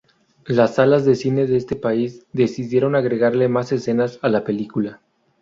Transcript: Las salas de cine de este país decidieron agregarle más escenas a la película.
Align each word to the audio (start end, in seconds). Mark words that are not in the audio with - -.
Las 0.47 0.73
salas 0.73 1.05
de 1.05 1.13
cine 1.13 1.45
de 1.45 1.57
este 1.57 1.75
país 1.75 2.25
decidieron 2.33 2.95
agregarle 2.95 3.49
más 3.49 3.71
escenas 3.71 4.17
a 4.23 4.29
la 4.29 4.43
película. 4.43 4.99